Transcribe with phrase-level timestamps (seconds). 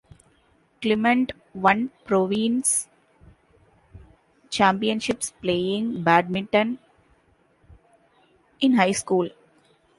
[0.81, 2.87] Clement won province
[4.49, 6.79] championships playing badminton
[8.59, 9.29] in high school.